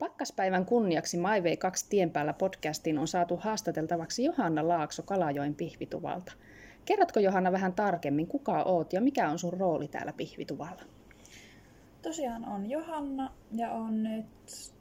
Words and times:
Pakkaspäivän 0.00 0.66
kunniaksi 0.66 1.18
Maivei 1.18 1.56
2 1.56 1.86
tien 1.88 2.10
päällä 2.10 2.32
podcastiin 2.32 2.98
on 2.98 3.08
saatu 3.08 3.36
haastateltavaksi 3.36 4.24
Johanna 4.24 4.68
Laakso 4.68 5.02
Kalajoen 5.02 5.54
pihvituvalta. 5.54 6.32
Kerrotko 6.84 7.20
Johanna 7.20 7.52
vähän 7.52 7.72
tarkemmin, 7.72 8.26
kuka 8.26 8.62
oot 8.62 8.92
ja 8.92 9.00
mikä 9.00 9.28
on 9.28 9.38
sun 9.38 9.52
rooli 9.52 9.88
täällä 9.88 10.12
pihvituvalla? 10.12 10.82
Tosiaan 12.02 12.44
on 12.44 12.70
Johanna 12.70 13.32
ja 13.52 13.72
on 13.72 14.02
nyt 14.02 14.26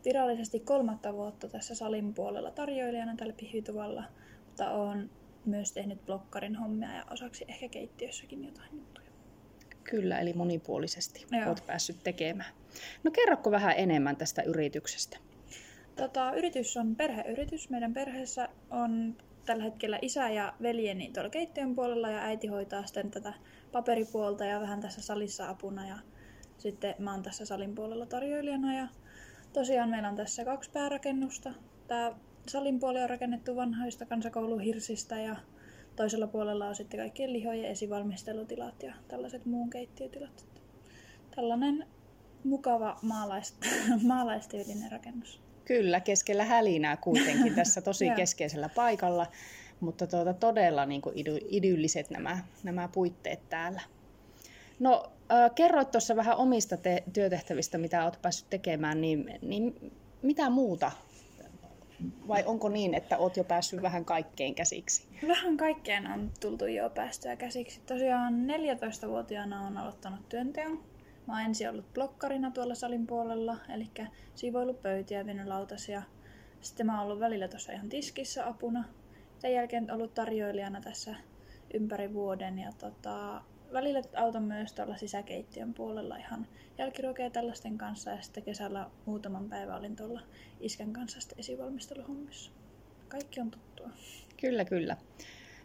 virallisesti 0.05 0.59
kolmatta 0.59 1.13
vuotta 1.13 1.47
tässä 1.47 1.75
salin 1.75 2.13
puolella 2.13 2.51
tarjoilijana 2.51 3.15
täällä 3.15 3.35
pihvituvalla, 3.39 4.03
mutta 4.45 4.71
on 4.71 5.09
myös 5.45 5.71
tehnyt 5.71 6.05
blokkarin 6.05 6.55
hommia 6.55 6.93
ja 6.93 7.05
osaksi 7.11 7.45
ehkä 7.47 7.69
keittiössäkin 7.69 8.45
jotain 8.45 8.69
juttuja. 8.73 8.98
Kyllä, 9.83 10.19
eli 10.19 10.33
monipuolisesti 10.33 11.25
Joo. 11.31 11.47
olet 11.47 11.63
päässyt 11.67 12.03
tekemään. 12.03 12.53
No 13.03 13.11
kerrokko 13.11 13.51
vähän 13.51 13.73
enemmän 13.77 14.15
tästä 14.15 14.41
yrityksestä? 14.41 15.17
Tota, 15.95 16.33
yritys 16.33 16.77
on 16.77 16.95
perheyritys. 16.95 17.69
Meidän 17.69 17.93
perheessä 17.93 18.49
on 18.69 19.17
tällä 19.45 19.63
hetkellä 19.63 19.99
isä 20.01 20.29
ja 20.29 20.53
veljeni 20.61 21.11
tuolla 21.13 21.29
keittiön 21.29 21.75
puolella 21.75 22.09
ja 22.09 22.21
äiti 22.21 22.47
hoitaa 22.47 22.85
sitten 22.85 23.11
tätä 23.11 23.33
paperipuolta 23.71 24.45
ja 24.45 24.61
vähän 24.61 24.81
tässä 24.81 25.01
salissa 25.01 25.49
apuna 25.49 25.87
ja 25.87 25.95
sitten 26.57 26.95
mä 26.99 27.11
oon 27.11 27.23
tässä 27.23 27.45
salin 27.45 27.75
puolella 27.75 28.05
tarjoilijana 28.05 28.73
ja 28.73 28.87
tosiaan 29.53 29.89
meillä 29.89 30.09
on 30.09 30.15
tässä 30.15 30.45
kaksi 30.45 30.69
päärakennusta. 30.71 31.53
Tämä 31.87 32.11
salin 32.47 32.79
puoli 32.79 33.01
on 33.01 33.09
rakennettu 33.09 33.55
vanhoista 33.55 34.05
kansakouluhirsistä 34.05 35.21
ja 35.21 35.35
toisella 35.99 36.27
puolella 36.27 36.67
on 36.67 36.75
sitten 36.75 36.99
kaikkien 36.99 37.33
lihojen 37.33 37.65
esivalmistelutilat 37.65 38.83
ja 38.83 38.93
tällaiset 39.07 39.45
muun 39.45 39.69
keittiötilat. 39.69 40.45
Tällainen 41.35 41.85
mukava 42.43 42.99
maalaist, 43.01 43.55
maalaistyylinen 44.03 44.91
rakennus. 44.91 45.41
Kyllä, 45.65 45.99
keskellä 45.99 46.45
hälinää 46.45 46.97
kuitenkin 46.97 47.55
tässä 47.55 47.81
tosi 47.81 48.09
keskeisellä 48.15 48.69
paikalla, 48.69 49.27
mutta 49.79 50.07
tuota, 50.07 50.33
todella 50.33 50.85
niin 50.85 51.01
kuin 51.01 51.15
idylliset 51.49 52.09
nämä, 52.09 52.37
nämä 52.63 52.87
puitteet 52.87 53.49
täällä. 53.49 53.81
No, 54.79 55.11
äh, 55.31 55.51
kerroit 55.55 55.91
tuossa 55.91 56.15
vähän 56.15 56.37
omista 56.37 56.77
te- 56.77 57.03
työtehtävistä, 57.13 57.77
mitä 57.77 58.03
olet 58.03 58.21
päässyt 58.21 58.49
tekemään, 58.49 59.01
niin, 59.01 59.39
niin 59.41 59.91
mitä 60.21 60.49
muuta 60.49 60.91
vai 62.27 62.43
onko 62.45 62.69
niin, 62.69 62.93
että 62.93 63.17
oot 63.17 63.37
jo 63.37 63.43
päässyt 63.43 63.81
vähän 63.81 64.05
kaikkeen 64.05 64.55
käsiksi? 64.55 65.07
Vähän 65.27 65.57
kaikkeen 65.57 66.11
on 66.11 66.31
tultu 66.39 66.65
jo 66.65 66.89
päästyä 66.89 67.35
käsiksi. 67.35 67.81
Tosiaan 67.81 68.33
14-vuotiaana 68.33 69.61
on 69.61 69.77
aloittanut 69.77 70.29
työnteon. 70.29 70.83
Mä 71.27 71.33
oon 71.33 71.45
ensin 71.45 71.69
ollut 71.69 71.93
blokkarina 71.93 72.51
tuolla 72.51 72.75
salin 72.75 73.07
puolella, 73.07 73.57
eli 73.73 73.87
siivoillut 74.35 74.81
pöytiä, 74.81 75.25
vienyt 75.25 75.47
lautasia. 75.47 76.03
Sitten 76.61 76.85
mä 76.85 76.93
oon 76.93 77.03
ollut 77.05 77.19
välillä 77.19 77.47
tuossa 77.47 77.71
ihan 77.71 77.89
tiskissä 77.89 78.47
apuna. 78.47 78.83
Sen 79.39 79.53
jälkeen 79.53 79.91
ollut 79.91 80.13
tarjoilijana 80.13 80.81
tässä 80.81 81.15
ympäri 81.73 82.13
vuoden 82.13 82.59
ja 82.59 82.71
tota, 82.77 83.41
välillä 83.73 84.01
autan 84.15 84.43
myös 84.43 84.73
tuolla 84.73 84.97
sisäkeittiön 84.97 85.73
puolella 85.73 86.17
ihan 86.17 86.47
jälkiruokea 86.77 87.29
tällaisten 87.29 87.77
kanssa 87.77 88.11
ja 88.11 88.21
sitten 88.21 88.43
kesällä 88.43 88.89
muutaman 89.05 89.49
päivän 89.49 89.77
olin 89.77 89.95
tuolla 89.95 90.21
iskän 90.59 90.93
kanssa 90.93 91.19
sitten 91.19 91.39
esivalmisteluhommissa. 91.39 92.51
Kaikki 93.07 93.41
on 93.41 93.51
tuttua. 93.51 93.89
Kyllä, 94.41 94.65
kyllä. 94.65 94.97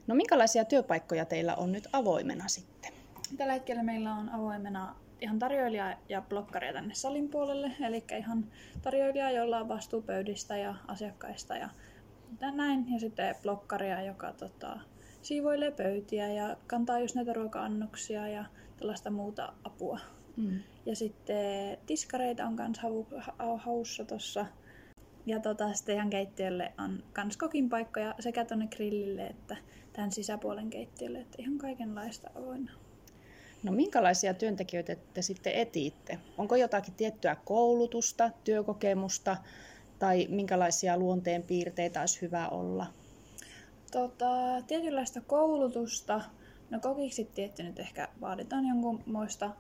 No 0.07 0.15
minkälaisia 0.15 0.65
työpaikkoja 0.65 1.25
teillä 1.25 1.55
on 1.55 1.73
nyt 1.73 1.89
avoimena 1.93 2.49
sitten? 2.49 2.93
Tällä 3.37 3.53
hetkellä 3.53 3.83
meillä 3.83 4.15
on 4.15 4.29
avoimena 4.29 4.97
ihan 5.21 5.39
tarjoilija 5.39 5.97
ja 6.09 6.23
blokkaria 6.23 6.73
tänne 6.73 6.95
salin 6.95 7.29
puolelle, 7.29 7.73
eli 7.87 8.05
ihan 8.19 8.47
tarjoilija, 8.83 9.31
jolla 9.31 9.59
on 9.59 9.69
vastuu 9.69 10.03
pöydistä 10.03 10.57
ja 10.57 10.75
asiakkaista 10.87 11.57
ja 11.57 11.69
näin, 12.41 12.93
ja 12.93 13.01
sitten 13.01 13.37
blokkaria, 13.43 14.03
joka 14.03 14.33
tota, 14.33 14.81
siivoilee 15.25 15.71
pöytiä 15.71 16.33
ja 16.33 16.57
kantaa 16.67 16.99
just 16.99 17.15
näitä 17.15 17.33
ruoka-annoksia 17.33 18.29
ja 18.29 18.45
tällaista 18.77 19.11
muuta 19.11 19.53
apua. 19.65 20.01
Mm. 20.37 20.61
Ja 20.87 20.97
sitten 20.97 21.79
tiskareita 21.87 22.47
on 22.47 22.57
kans 22.57 22.81
haussa 23.57 24.05
tossa. 24.05 24.47
Ja 25.27 25.41
tota, 25.41 25.73
sitten 25.73 25.95
ihan 25.95 26.11
keittiölle 26.11 26.73
on 26.79 27.03
kans 27.13 27.37
kokin 27.37 27.69
paikkoja 27.69 28.15
sekä 28.21 28.45
tonne 28.45 28.67
grillille 28.67 29.27
että 29.27 29.57
tämän 29.93 30.13
sisäpuolen 30.13 30.71
keittiölle. 30.71 31.19
Että 31.19 31.37
ihan 31.39 31.59
kaikenlaista 31.59 32.31
avoinna. 32.35 32.73
No 33.63 33.73
minkälaisia 33.73 34.35
työntekijöitä 34.35 34.97
te 35.15 35.23
sitten 35.23 35.53
etiitte? 35.53 36.19
Onko 36.39 36.57
jotakin 36.57 36.95
tiettyä 36.95 37.37
koulutusta, 37.45 38.31
työkokemusta 38.45 39.37
tai 39.99 40.27
minkälaisia 40.31 40.97
luonteenpiirteitä 40.97 42.01
olisi 42.01 42.23
hyvä 42.23 42.49
olla? 42.49 42.87
Tota, 43.95 44.27
tietynlaista 44.67 45.21
koulutusta. 45.21 46.21
No 46.71 46.81
kokiksi 46.81 47.25
tietty 47.25 47.63
nyt 47.63 47.79
ehkä 47.79 48.09
vaaditaan 48.21 48.67
jonkunmoista 48.67 49.51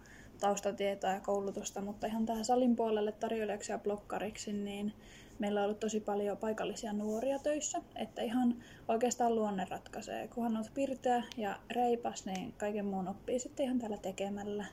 taustatietoa 0.41 1.11
ja 1.11 1.21
koulutusta, 1.21 1.81
mutta 1.81 2.07
ihan 2.07 2.27
tähän 2.27 2.45
salin 2.45 2.77
puolelle 2.77 3.13
tarjoilijaksi 3.13 3.73
ja 3.73 3.79
blokkariksi, 3.79 4.53
niin 4.53 4.93
meillä 5.39 5.61
on 5.61 5.65
ollut 5.65 5.81
tosi 5.81 6.01
paljon 6.01 6.37
paikallisia 6.37 6.93
nuoria 6.93 7.39
töissä, 7.39 7.83
että 7.97 8.23
ihan 8.23 8.65
oikeastaan 8.89 9.35
luonne 9.35 9.67
ratkaisee. 9.71 10.29
Kunhan 10.29 10.57
olet 10.57 10.75
pirteä 10.75 11.23
ja 11.37 11.59
reipas, 11.71 12.27
niin 12.27 12.53
kaiken 12.53 12.87
muun 12.87 13.09
oppii 13.09 13.39
sitten 13.39 13.65
ihan 13.65 13.79
täällä 13.79 13.97
tekemällä. 13.97 14.65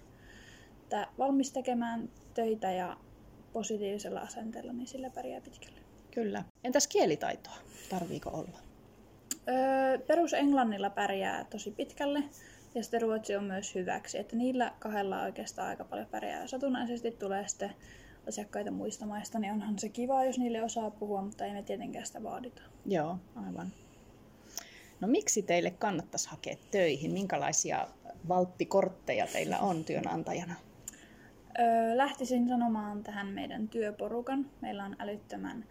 Tää 0.89 1.07
valmis 1.17 1.51
tekemään 1.51 2.09
töitä 2.33 2.71
ja 2.71 2.97
positiivisella 3.53 4.19
asenteella, 4.19 4.73
niin 4.73 4.87
sillä 4.87 5.09
pärjää 5.09 5.41
pitkälle. 5.41 5.79
Kyllä. 6.11 6.43
Entäs 6.63 6.87
kielitaitoa? 6.87 7.55
Tarviiko 7.89 8.29
olla? 8.29 8.70
Öö, 9.49 9.97
perusenglannilla 9.97 10.89
pärjää 10.89 11.43
tosi 11.43 11.71
pitkälle 11.71 12.23
ja 12.75 12.83
sitten 12.83 13.01
ruotsi 13.01 13.35
on 13.35 13.43
myös 13.43 13.75
hyväksi. 13.75 14.17
Että 14.17 14.35
niillä 14.35 14.71
kahdella 14.79 15.21
oikeastaan 15.21 15.67
aika 15.67 15.83
paljon 15.83 16.07
pärjää. 16.07 16.47
Satunnaisesti 16.47 17.11
tulee 17.11 17.47
sitten 17.47 17.73
asiakkaita 18.27 18.71
muista 18.71 19.05
maista, 19.05 19.39
niin 19.39 19.53
onhan 19.53 19.79
se 19.79 19.89
kiva, 19.89 20.23
jos 20.23 20.39
niille 20.39 20.63
osaa 20.63 20.91
puhua, 20.91 21.21
mutta 21.21 21.45
ei 21.45 21.53
me 21.53 21.63
tietenkään 21.63 22.05
sitä 22.05 22.23
vaadita. 22.23 22.61
Joo, 22.85 23.17
aivan. 23.35 23.67
No 24.99 25.07
miksi 25.07 25.41
teille 25.41 25.71
kannattaisi 25.71 26.29
hakea 26.29 26.55
töihin? 26.71 27.11
Minkälaisia 27.11 27.87
valttikortteja 28.27 29.27
teillä 29.27 29.59
on 29.59 29.83
työnantajana? 29.83 30.55
Öö, 31.59 31.97
lähtisin 31.97 32.49
sanomaan 32.49 33.03
tähän 33.03 33.27
meidän 33.27 33.67
työporukan. 33.67 34.45
Meillä 34.61 34.85
on 34.85 34.95
älyttömän 34.99 35.65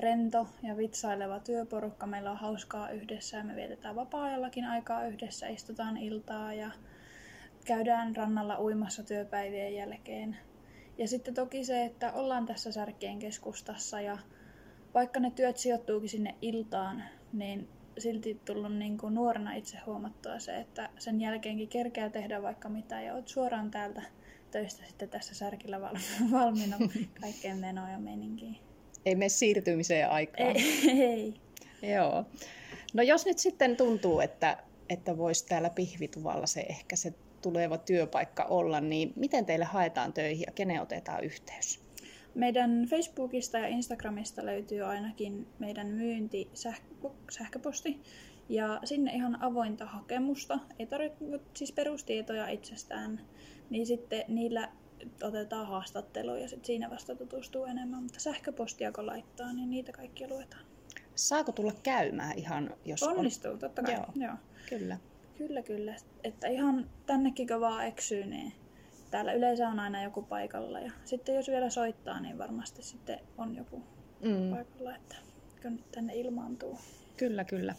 rento 0.00 0.46
ja 0.62 0.76
vitsaileva 0.76 1.40
työporukka. 1.40 2.06
Meillä 2.06 2.30
on 2.30 2.36
hauskaa 2.36 2.90
yhdessä 2.90 3.36
ja 3.36 3.44
me 3.44 3.56
vietetään 3.56 3.96
vapaa-ajallakin 3.96 4.64
aikaa 4.64 5.06
yhdessä, 5.06 5.48
istutaan 5.48 5.96
iltaa 5.96 6.54
ja 6.54 6.70
käydään 7.64 8.16
rannalla 8.16 8.60
uimassa 8.60 9.02
työpäivien 9.02 9.74
jälkeen. 9.74 10.36
Ja 10.98 11.08
sitten 11.08 11.34
toki 11.34 11.64
se, 11.64 11.84
että 11.84 12.12
ollaan 12.12 12.46
tässä 12.46 12.72
Särkien 12.72 13.18
keskustassa 13.18 14.00
ja 14.00 14.18
vaikka 14.94 15.20
ne 15.20 15.30
työt 15.30 15.56
sijoittuukin 15.56 16.08
sinne 16.08 16.34
iltaan, 16.42 17.02
niin 17.32 17.68
silti 17.98 18.40
tullut 18.44 18.74
niin 18.74 18.98
kuin 18.98 19.14
nuorena 19.14 19.52
itse 19.52 19.78
huomattua 19.86 20.38
se, 20.38 20.60
että 20.60 20.90
sen 20.98 21.20
jälkeenkin 21.20 21.68
kerkeää 21.68 22.10
tehdä 22.10 22.42
vaikka 22.42 22.68
mitä 22.68 23.00
ja 23.00 23.14
oot 23.14 23.28
suoraan 23.28 23.70
täältä 23.70 24.02
töistä 24.50 24.86
sitten 24.86 25.08
tässä 25.08 25.34
särkillä 25.34 25.80
valmiina 26.32 26.76
kaikkeen 27.20 27.58
menoa 27.58 27.90
ja 27.90 27.98
meininkiin. 27.98 28.69
Ei 29.06 29.14
mene 29.14 29.28
siirtymiseen 29.28 30.10
aikaan. 30.10 30.56
Ei, 30.56 30.90
ei. 31.12 31.34
Joo. 31.92 32.24
No 32.94 33.02
jos 33.02 33.26
nyt 33.26 33.38
sitten 33.38 33.76
tuntuu, 33.76 34.20
että, 34.20 34.56
että 34.88 35.18
voisi 35.18 35.46
täällä 35.46 35.70
pihvituvalla 35.70 36.46
se 36.46 36.60
ehkä 36.60 36.96
se 36.96 37.14
tuleva 37.42 37.78
työpaikka 37.78 38.44
olla, 38.44 38.80
niin 38.80 39.12
miten 39.16 39.46
teille 39.46 39.64
haetaan 39.64 40.12
töihin 40.12 40.44
ja 40.46 40.52
kenen 40.52 40.82
otetaan 40.82 41.24
yhteys? 41.24 41.80
Meidän 42.34 42.86
Facebookista 42.90 43.58
ja 43.58 43.66
Instagramista 43.66 44.46
löytyy 44.46 44.82
ainakin 44.82 45.46
meidän 45.58 45.86
myynti 45.86 46.50
sähköposti. 47.30 48.00
Ja 48.48 48.80
sinne 48.84 49.12
ihan 49.12 49.42
avointa 49.42 49.86
hakemusta, 49.86 50.58
ei 50.78 50.86
tarvitse 50.86 51.40
siis 51.54 51.72
perustietoja 51.72 52.48
itsestään, 52.48 53.20
niin 53.70 53.86
sitten 53.86 54.24
niillä 54.28 54.68
otetaan 55.22 55.66
haastattelu 55.66 56.34
ja 56.34 56.48
sit 56.48 56.64
siinä 56.64 56.90
vasta 56.90 57.14
tutustuu 57.16 57.64
enemmän. 57.64 58.02
Mutta 58.02 58.20
sähköpostia 58.20 58.92
kun 58.92 59.06
laittaa, 59.06 59.52
niin 59.52 59.70
niitä 59.70 59.92
kaikkia 59.92 60.28
luetaan. 60.28 60.64
Saako 61.14 61.52
tulla 61.52 61.72
käymään 61.82 62.38
ihan, 62.38 62.74
jos 62.84 63.02
Onnistuu, 63.02 63.52
on... 63.52 63.58
totta 63.58 63.82
kai. 63.82 63.94
Joo, 63.94 64.06
Joo. 64.14 64.34
Kyllä. 64.68 64.98
Kyllä, 65.38 65.62
kyllä. 65.62 65.94
Että 66.24 66.48
ihan 66.48 66.90
tännekin 67.06 67.48
kun 67.48 67.60
vaan 67.60 67.86
eksyy, 67.86 68.26
niin 68.26 68.52
täällä 69.10 69.32
yleensä 69.32 69.68
on 69.68 69.80
aina 69.80 70.02
joku 70.02 70.22
paikalla. 70.22 70.80
Ja 70.80 70.92
sitten 71.04 71.34
jos 71.34 71.48
vielä 71.48 71.70
soittaa, 71.70 72.20
niin 72.20 72.38
varmasti 72.38 72.82
sitten 72.82 73.18
on 73.38 73.56
joku 73.56 73.82
mm. 74.20 74.50
paikalla, 74.50 74.96
että 74.96 75.16
kun 75.62 75.84
tänne 75.92 76.14
ilmaantuu. 76.14 76.78
Kyllä, 77.16 77.44
kyllä. 77.44 77.74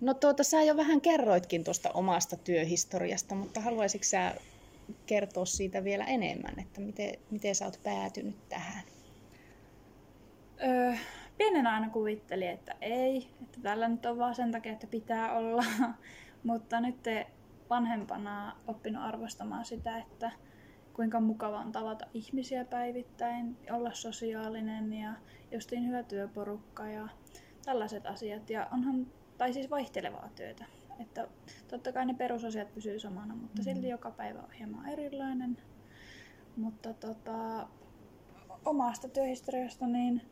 No 0.00 0.14
tuota, 0.14 0.44
sä 0.44 0.62
jo 0.62 0.76
vähän 0.76 1.00
kerroitkin 1.00 1.64
tuosta 1.64 1.90
omasta 1.90 2.36
työhistoriasta, 2.36 3.34
mutta 3.34 3.60
haluaisitko 3.60 4.04
sä 4.04 4.34
kertoa 5.06 5.44
siitä 5.44 5.84
vielä 5.84 6.04
enemmän, 6.04 6.60
että 6.60 6.80
miten, 6.80 7.14
miten 7.30 7.54
sä 7.54 7.64
oot 7.64 7.80
päätynyt 7.82 8.48
tähän? 8.48 8.82
pienenä 11.38 11.74
aina 11.74 11.90
kuvitteli, 11.90 12.46
että 12.46 12.74
ei, 12.80 13.28
että 13.42 13.60
tällä 13.62 13.88
nyt 13.88 14.06
on 14.06 14.18
vaan 14.18 14.34
sen 14.34 14.52
takia, 14.52 14.72
että 14.72 14.86
pitää 14.86 15.32
olla. 15.32 15.64
Mutta 16.44 16.80
nyt 16.80 17.04
vanhempana 17.70 18.56
oppinut 18.66 19.02
arvostamaan 19.02 19.64
sitä, 19.64 19.98
että 19.98 20.30
kuinka 20.92 21.20
mukava 21.20 21.58
on 21.58 21.72
tavata 21.72 22.06
ihmisiä 22.14 22.64
päivittäin, 22.64 23.56
olla 23.70 23.92
sosiaalinen 23.92 24.92
ja 24.92 25.12
justiin 25.52 25.88
hyvä 25.88 26.02
työporukka 26.02 26.86
ja 26.86 27.08
tällaiset 27.64 28.06
asiat. 28.06 28.50
Ja 28.50 28.68
onhan, 28.72 29.06
tai 29.38 29.52
siis 29.52 29.70
vaihtelevaa 29.70 30.30
työtä. 30.36 30.64
Että 31.00 31.28
totta 31.68 31.92
kai 31.92 32.06
ne 32.06 32.14
perusasiat 32.14 32.74
pysyy 32.74 32.98
samana, 32.98 33.34
mutta 33.34 33.58
mm. 33.58 33.64
silti 33.64 33.88
joka 33.88 34.10
päivä 34.10 34.40
on 34.40 34.52
hieman 34.52 34.88
erilainen. 34.88 35.56
Mutta 36.56 36.94
tota, 36.94 37.68
omasta 38.64 39.08
työhistoriasta 39.08 39.86
niin 39.86 40.22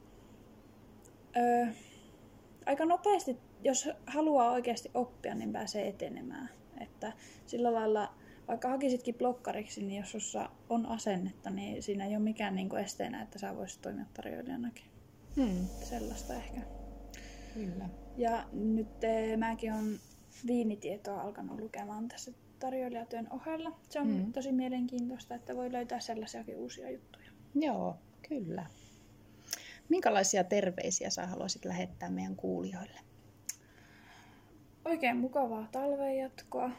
öö, 1.36 1.66
aika 2.66 2.84
nopeasti, 2.84 3.38
jos 3.64 3.88
haluaa 4.06 4.50
oikeasti 4.50 4.90
oppia, 4.94 5.34
niin 5.34 5.52
pääsee 5.52 5.88
etenemään. 5.88 6.48
Että 6.80 7.12
sillä 7.46 7.74
lailla, 7.74 8.14
vaikka 8.48 8.68
hakisitkin 8.68 9.14
blokkariksi, 9.14 9.84
niin 9.84 10.00
jos 10.00 10.10
sussa 10.12 10.50
on 10.68 10.86
asennetta, 10.86 11.50
niin 11.50 11.82
siinä 11.82 12.04
ei 12.06 12.16
ole 12.16 12.24
mikään 12.24 12.54
niin 12.54 12.68
kuin 12.68 12.82
esteenä, 12.82 13.22
että 13.22 13.38
sä 13.38 13.56
voisit 13.56 13.82
toimia 13.82 14.04
tarjoilijanakin. 14.14 14.84
Hmm. 15.36 15.66
Sellaista 15.82 16.34
ehkä. 16.34 16.60
Kyllä. 17.54 17.88
Ja 18.16 18.44
nyt 18.52 19.04
eh, 19.04 19.36
mäkin 19.36 19.72
on 19.72 19.98
viinitietoa 20.46 21.20
alkanut 21.20 21.60
lukemaan 21.60 22.08
tässä 22.08 22.32
tarjoilijatyön 22.58 23.26
ohella. 23.30 23.72
Se 23.88 24.00
on 24.00 24.06
hmm. 24.06 24.32
tosi 24.32 24.52
mielenkiintoista, 24.52 25.34
että 25.34 25.56
voi 25.56 25.72
löytää 25.72 26.00
sellaisiakin 26.00 26.56
uusia 26.56 26.90
juttuja. 26.90 27.30
Joo, 27.54 27.96
kyllä. 28.28 28.66
Minkälaisia 29.88 30.44
terveisiä 30.44 31.10
sä 31.10 31.26
haluaisit 31.26 31.64
lähettää 31.64 32.10
meidän 32.10 32.36
kuulijoille? 32.36 33.00
Oikein 34.84 35.16
mukavaa 35.16 35.68
talven 35.72 36.18
jatkoa. 36.18 36.70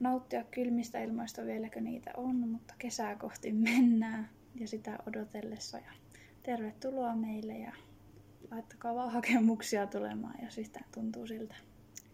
Nauttia 0.00 0.44
kylmistä 0.44 1.02
ilmoista 1.02 1.44
vieläkö 1.44 1.80
niitä 1.80 2.10
on, 2.16 2.36
mutta 2.36 2.74
kesää 2.78 3.16
kohti 3.16 3.52
mennään 3.52 4.28
ja 4.54 4.68
sitä 4.68 4.98
odotellessa. 5.08 5.78
Ja 5.78 5.92
tervetuloa 6.42 7.16
meille 7.16 7.58
ja 7.58 7.72
laittakaa 8.50 8.94
vaan 8.94 9.12
hakemuksia 9.12 9.86
tulemaan, 9.86 10.34
jos 10.44 10.58
yhtään 10.58 10.84
tuntuu 10.94 11.26
siltä. 11.26 11.54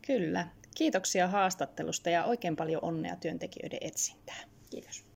Kyllä. 0.06 0.48
Kiitoksia 0.78 1.28
haastattelusta 1.28 2.10
ja 2.10 2.24
oikein 2.24 2.56
paljon 2.56 2.84
onnea 2.84 3.16
työntekijöiden 3.16 3.78
etsintään. 3.80 4.48
Kiitos. 4.70 5.04